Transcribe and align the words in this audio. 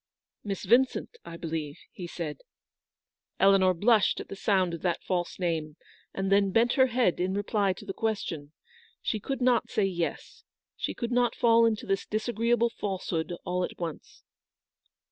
"Miss 0.43 0.63
Vincent, 0.65 1.17
I 1.23 1.37
believe?" 1.37 1.77
he 2.01 2.07
said. 2.07 2.39
Eleanor 3.39 3.75
blushed 3.75 4.19
at 4.19 4.29
the 4.29 4.35
sound 4.35 4.73
of 4.73 4.81
that 4.81 5.03
false 5.03 5.37
name, 5.37 5.75
and 6.11 6.31
then 6.31 6.49
bent 6.49 6.73
her 6.73 6.87
head 6.87 7.19
in 7.19 7.35
reply 7.35 7.73
to 7.73 7.85
the 7.85 7.93
question. 7.93 8.51
She 9.03 9.19
could 9.19 9.41
not 9.41 9.69
say 9.69 9.85
yes. 9.85 10.43
She 10.75 10.95
could 10.95 11.11
not 11.11 11.35
fall 11.35 11.67
into 11.67 11.85
this 11.85 12.07
disagreeable 12.07 12.71
falsehood 12.71 13.31
all 13.45 13.63
at 13.63 13.77
once. 13.77 14.23